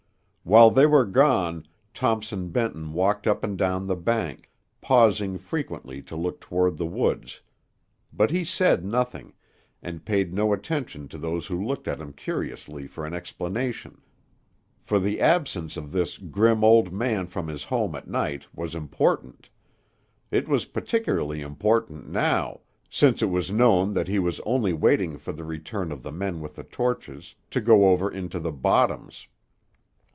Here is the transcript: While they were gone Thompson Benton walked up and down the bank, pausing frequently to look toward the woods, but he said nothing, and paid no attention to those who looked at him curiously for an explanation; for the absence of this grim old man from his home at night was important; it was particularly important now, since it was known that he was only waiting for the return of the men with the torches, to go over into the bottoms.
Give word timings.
While 0.43 0.71
they 0.71 0.85
were 0.87 1.05
gone 1.05 1.65
Thompson 1.93 2.49
Benton 2.49 2.91
walked 2.93 3.25
up 3.27 3.41
and 3.43 3.55
down 3.57 3.85
the 3.87 3.95
bank, 3.95 4.49
pausing 4.81 5.37
frequently 5.37 6.01
to 6.01 6.15
look 6.17 6.41
toward 6.41 6.75
the 6.77 6.85
woods, 6.85 7.39
but 8.11 8.31
he 8.31 8.43
said 8.43 8.83
nothing, 8.83 9.31
and 9.83 10.03
paid 10.03 10.33
no 10.33 10.51
attention 10.51 11.07
to 11.09 11.17
those 11.19 11.45
who 11.47 11.63
looked 11.63 11.87
at 11.87 12.01
him 12.01 12.11
curiously 12.11 12.85
for 12.87 13.05
an 13.05 13.13
explanation; 13.13 14.01
for 14.81 14.99
the 14.99 15.21
absence 15.21 15.77
of 15.77 15.91
this 15.93 16.17
grim 16.17 16.63
old 16.65 16.91
man 16.91 17.27
from 17.27 17.47
his 17.47 17.63
home 17.65 17.93
at 17.95 18.07
night 18.09 18.45
was 18.53 18.73
important; 18.75 19.47
it 20.31 20.49
was 20.49 20.65
particularly 20.65 21.39
important 21.41 22.09
now, 22.09 22.59
since 22.89 23.21
it 23.21 23.29
was 23.29 23.51
known 23.51 23.93
that 23.93 24.07
he 24.09 24.17
was 24.19 24.39
only 24.41 24.73
waiting 24.73 25.17
for 25.19 25.31
the 25.31 25.45
return 25.45 25.91
of 25.93 26.01
the 26.03 26.11
men 26.11 26.41
with 26.41 26.55
the 26.55 26.63
torches, 26.63 27.35
to 27.51 27.61
go 27.61 27.87
over 27.89 28.09
into 28.11 28.39
the 28.39 28.51
bottoms. 28.51 29.27